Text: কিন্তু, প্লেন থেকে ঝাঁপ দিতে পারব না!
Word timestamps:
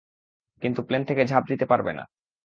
কিন্তু, 0.61 0.79
প্লেন 0.87 1.03
থেকে 1.05 1.23
ঝাঁপ 1.25 1.43
দিতে 1.47 1.65
পারব 1.65 1.87
না! 1.91 2.03